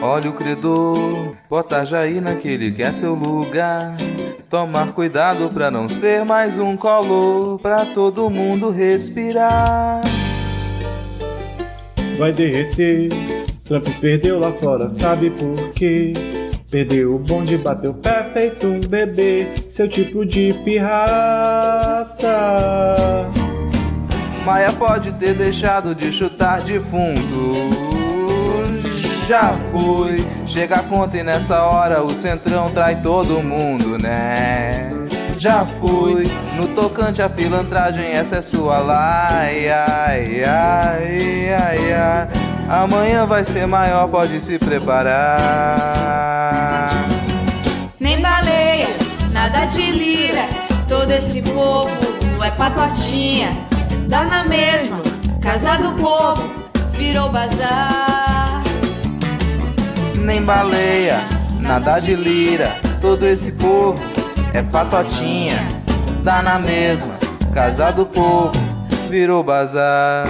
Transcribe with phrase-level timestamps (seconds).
[0.00, 3.96] Olha o credor, bota Jair naquele que é seu lugar.
[4.48, 10.00] Tomar cuidado pra não ser mais um color pra todo mundo respirar.
[12.16, 13.08] Vai derreter,
[13.64, 16.12] Trump perdeu lá fora, sabe por quê?
[16.70, 22.28] Perdeu o bonde, bateu pé feito um bebê, seu tipo de pirraça.
[24.44, 27.87] Maia pode ter deixado de chutar defunto.
[29.28, 34.90] Já foi, chega a conta e nessa hora o centrão trai todo mundo, né?
[35.36, 42.28] Já fui, no tocante à pilantragem, essa é sua laia, ai, ai, ai, ai.
[42.70, 45.28] Amanhã vai ser maior, pode se preparar.
[48.00, 48.88] Nem baleia,
[49.30, 50.48] nada de lira,
[50.88, 51.90] todo esse povo
[52.42, 53.50] é patotinha.
[54.08, 55.02] Dá na mesma,
[55.42, 56.48] casa do povo,
[56.94, 58.17] virou bazar.
[60.48, 61.20] Baleia,
[61.60, 64.02] nada de lira, todo esse povo
[64.54, 65.58] é patotinha.
[66.24, 67.18] Dá na mesma,
[67.52, 68.52] casa do povo,
[69.10, 70.26] virou bazar.